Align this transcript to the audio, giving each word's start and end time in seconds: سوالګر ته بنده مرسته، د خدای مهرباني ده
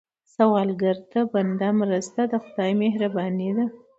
سوالګر 0.35 0.97
ته 1.11 1.19
بنده 1.33 1.69
مرسته، 1.81 2.21
د 2.31 2.33
خدای 2.45 2.71
مهرباني 2.83 3.49
ده 3.57 3.65